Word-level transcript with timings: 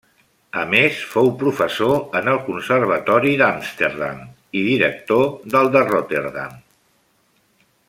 A 0.59 0.61
més 0.69 1.01
fou 1.09 1.27
professor 1.43 2.17
en 2.21 2.29
el 2.31 2.39
Conservatori 2.47 3.35
d'Amsterdam 3.43 4.25
i 4.63 4.65
director 4.71 5.31
del 5.57 5.71
de 5.77 5.85
Rotterdam. 5.93 6.59